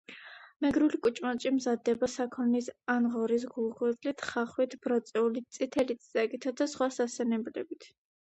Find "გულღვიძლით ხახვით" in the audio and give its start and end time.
3.51-4.75